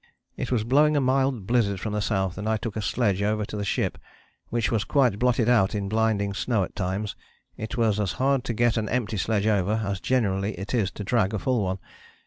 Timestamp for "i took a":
2.49-2.81